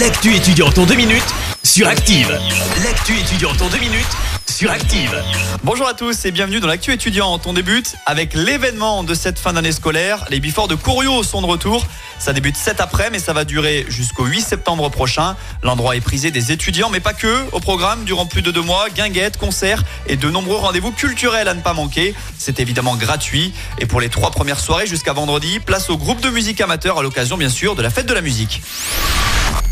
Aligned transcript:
L'actu 0.00 0.34
étudiante 0.34 0.76
en 0.78 0.86
deux 0.86 0.96
minutes 0.96 1.22
sur 1.62 1.86
Active. 1.86 2.36
L'actu 2.82 3.16
étudiante 3.16 3.62
en 3.62 3.68
deux 3.68 3.78
minutes 3.78 4.10
sur 4.50 4.72
Active. 4.72 5.22
Bonjour 5.62 5.86
à 5.86 5.94
tous 5.94 6.24
et 6.24 6.32
bienvenue 6.32 6.58
dans 6.58 6.66
l'actu 6.66 6.92
étudiante. 6.92 7.46
On 7.46 7.52
débute 7.52 7.94
avec 8.04 8.34
l'événement 8.34 9.04
de 9.04 9.14
cette 9.14 9.38
fin 9.38 9.52
d'année 9.52 9.70
scolaire. 9.70 10.24
Les 10.30 10.40
Biforts 10.40 10.66
de 10.66 10.74
Couriot 10.74 11.22
sont 11.22 11.42
de 11.42 11.46
retour. 11.46 11.86
Ça 12.18 12.32
débute 12.32 12.56
cet 12.56 12.80
après, 12.80 13.10
mais 13.10 13.20
ça 13.20 13.32
va 13.32 13.44
durer 13.44 13.86
jusqu'au 13.88 14.24
8 14.24 14.40
septembre 14.40 14.88
prochain. 14.88 15.36
L'endroit 15.62 15.94
est 15.94 16.00
prisé 16.00 16.32
des 16.32 16.50
étudiants, 16.50 16.90
mais 16.90 17.00
pas 17.00 17.14
que. 17.14 17.44
Au 17.52 17.60
programme, 17.60 18.04
durant 18.04 18.26
plus 18.26 18.42
de 18.42 18.50
deux 18.50 18.62
mois, 18.62 18.90
guinguettes, 18.90 19.36
concerts 19.36 19.84
et 20.08 20.16
de 20.16 20.28
nombreux 20.28 20.56
rendez-vous 20.56 20.90
culturels 20.90 21.46
à 21.46 21.54
ne 21.54 21.60
pas 21.60 21.72
manquer. 21.72 22.16
C'est 22.36 22.58
évidemment 22.58 22.96
gratuit. 22.96 23.52
Et 23.78 23.86
pour 23.86 24.00
les 24.00 24.08
trois 24.08 24.32
premières 24.32 24.58
soirées 24.58 24.88
jusqu'à 24.88 25.12
vendredi, 25.12 25.60
place 25.60 25.88
au 25.88 25.96
groupe 25.96 26.20
de 26.20 26.30
musique 26.30 26.60
amateur 26.60 26.98
à 26.98 27.02
l'occasion, 27.02 27.36
bien 27.36 27.48
sûr, 27.48 27.76
de 27.76 27.82
la 27.82 27.90
fête 27.90 28.06
de 28.06 28.14
la 28.14 28.22
musique. 28.22 28.60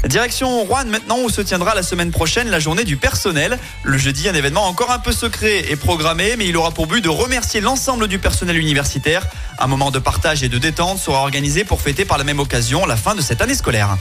Direction 0.09 0.65
Rouen 0.65 0.85
maintenant 0.87 1.19
où 1.21 1.31
se 1.31 1.41
tiendra 1.41 1.75
la 1.75 1.83
semaine 1.83 2.11
prochaine 2.11 2.49
la 2.49 2.59
journée 2.59 2.85
du 2.85 2.97
personnel. 2.97 3.59
Le 3.85 3.99
jeudi, 3.99 4.29
un 4.29 4.35
événement 4.35 4.67
encore 4.67 4.91
un 4.91 4.99
peu 4.99 5.13
secret 5.13 5.71
est 5.71 5.77
programmé, 5.77 6.35
mais 6.37 6.47
il 6.47 6.57
aura 6.57 6.73
pour 6.73 6.87
but 6.87 7.01
de 7.01 7.09
remercier 7.09 7.61
l'ensemble 7.61 8.09
du 8.09 8.19
personnel 8.19 8.59
universitaire. 8.59 9.27
Un 9.59 9.69
moment 9.69 9.91
de 9.91 10.01
partage 10.01 10.43
et 10.43 10.49
de 10.49 10.59
détente 10.59 10.99
sera 10.99 11.21
organisé 11.21 11.65
pour 11.65 11.81
fêter 11.81 12.05
par 12.05 12.19
la 12.19 12.25
même 12.25 12.41
occasion 12.41 12.85
la 12.85 12.97
fin 12.97 13.15
de 13.15 13.21
cette 13.21 13.41
année 13.41 13.55
scolaire. 13.55 13.97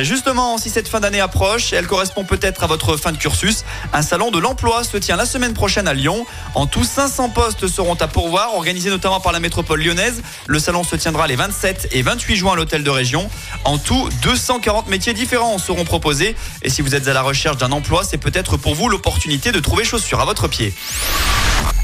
Justement, 0.00 0.56
si 0.56 0.70
cette 0.70 0.88
fin 0.88 1.00
d'année 1.00 1.20
approche, 1.20 1.72
elle 1.74 1.86
correspond 1.86 2.24
peut-être 2.24 2.64
à 2.64 2.66
votre 2.66 2.96
fin 2.96 3.12
de 3.12 3.18
cursus. 3.18 3.64
Un 3.92 4.00
salon 4.00 4.30
de 4.30 4.38
l'emploi 4.38 4.84
se 4.84 4.96
tient 4.96 5.16
la 5.16 5.26
semaine 5.26 5.52
prochaine 5.52 5.86
à 5.86 5.92
Lyon. 5.92 6.26
En 6.54 6.66
tout, 6.66 6.82
500 6.82 7.28
postes 7.28 7.68
seront 7.68 7.94
à 7.94 8.08
pourvoir, 8.08 8.54
organisés 8.54 8.88
notamment 8.88 9.20
par 9.20 9.32
la 9.32 9.40
métropole 9.40 9.82
lyonnaise. 9.82 10.22
Le 10.46 10.58
salon 10.58 10.82
se 10.82 10.96
tiendra 10.96 11.26
les 11.26 11.36
27 11.36 11.88
et 11.92 12.02
28 12.02 12.36
juin 12.36 12.52
à 12.54 12.56
l'hôtel 12.56 12.82
de 12.82 12.90
région. 12.90 13.28
En 13.64 13.76
tout, 13.76 14.08
240 14.22 14.88
métiers 14.88 15.12
différents 15.12 15.58
seront 15.58 15.84
proposés. 15.84 16.36
Et 16.62 16.70
si 16.70 16.80
vous 16.80 16.94
êtes 16.94 17.06
à 17.06 17.12
la 17.12 17.22
recherche 17.22 17.58
d'un 17.58 17.72
emploi, 17.72 18.02
c'est 18.02 18.18
peut-être 18.18 18.56
pour 18.56 18.74
vous 18.74 18.88
l'opportunité 18.88 19.52
de 19.52 19.60
trouver 19.60 19.84
chaussures 19.84 20.20
à 20.20 20.24
votre 20.24 20.48
pied. 20.48 20.72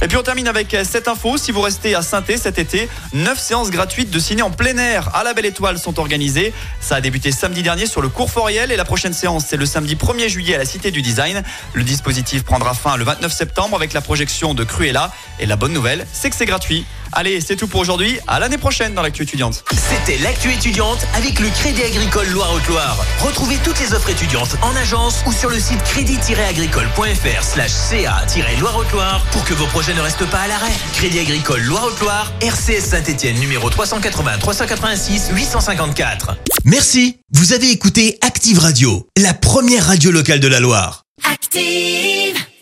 Et 0.01 0.07
puis 0.07 0.17
on 0.17 0.23
termine 0.23 0.47
avec 0.47 0.77
cette 0.85 1.09
info. 1.09 1.37
Si 1.39 1.51
vous 1.51 1.61
restez 1.61 1.97
à 1.97 2.03
saint 2.03 2.23
cet 2.37 2.59
été, 2.59 2.89
9 3.15 3.37
séances 3.37 3.71
gratuites 3.71 4.11
de 4.11 4.19
ciné 4.21 4.43
en 4.43 4.51
plein 4.51 4.77
air 4.79 5.15
à 5.15 5.25
la 5.25 5.35
Belle 5.35 5.47
Étoile 5.47 5.77
sont 5.77 5.99
organisées. 5.99 6.53
Ça 6.81 6.97
a 6.97 7.01
débuté 7.01 7.33
samedi 7.33 7.65
dernier 7.65 7.87
sur 7.87 8.01
le 8.01 8.09
cours 8.09 8.31
Foriel 8.31 8.71
et 8.71 8.77
la 8.77 8.85
prochaine 8.85 9.13
séance 9.13 9.47
c'est 9.49 9.57
le 9.57 9.67
samedi 9.67 9.97
1er 9.97 10.29
juillet 10.29 10.55
à 10.55 10.59
la 10.59 10.65
Cité 10.65 10.93
du 10.93 11.03
Design. 11.03 11.43
Le 11.73 11.83
dispositif 11.83 12.45
prendra 12.45 12.75
fin 12.75 12.97
le 12.97 13.03
29 13.03 13.33
septembre 13.33 13.75
avec 13.75 13.93
la 13.93 14.01
projection 14.01 14.55
de 14.55 14.63
Cruella. 14.63 15.11
Et 15.41 15.47
la 15.47 15.57
bonne 15.57 15.73
nouvelle, 15.73 16.07
c'est 16.13 16.31
que 16.31 16.37
c'est 16.37 16.47
gratuit. 16.47 16.87
Allez, 17.13 17.41
c'est 17.41 17.57
tout 17.57 17.67
pour 17.67 17.81
aujourd'hui. 17.81 18.19
À 18.27 18.39
l'année 18.39 18.59
prochaine 18.59 18.95
dans 18.95 19.03
l'actu 19.03 19.23
étudiante. 19.23 19.65
C'était 19.73 20.19
l'actu 20.19 20.53
étudiante 20.53 21.07
avec 21.15 21.41
le 21.41 21.49
Crédit 21.49 21.83
Agricole 21.83 22.29
Loire-Haute-Loire. 22.29 23.05
Retrouvez 23.21 23.57
toutes 23.65 23.81
les 23.81 23.93
offres 23.95 24.11
étudiantes 24.11 24.57
en 24.63 24.75
agence 24.77 25.23
ou 25.27 25.33
sur 25.33 25.51
le 25.51 25.59
site 25.59 25.83
crédit-agricole.fr 25.85 27.43
slash 27.43 27.71
ca-loire-haute-loire 27.71 29.25
pour 29.33 29.45
que 29.45 29.55
vos 29.55 29.67
projets 29.67 29.95
ne 29.95 30.01
restent 30.01 30.29
pas 30.31 30.41
à 30.41 30.49
l'arrêt. 30.49 30.73
Crédit 30.95 31.21
Agricole 31.21 31.63
Loire-Haute-Loire, 31.63 32.33
RCS 32.41 32.91
Saint-Etienne 32.91 33.39
numéro 33.39 33.71
380 33.71 34.39
386 34.39 35.31
854. 35.35 36.37
Merci. 36.65 37.19
Vous 37.33 37.53
avez 37.53 37.71
écouté 37.71 38.19
Active 38.23 38.59
Radio, 38.59 39.07
la 39.17 39.35
première 39.35 39.87
radio 39.87 40.11
locale 40.11 40.41
de 40.41 40.49
la 40.49 40.61
Loire. 40.61 41.05
Active 41.25 42.28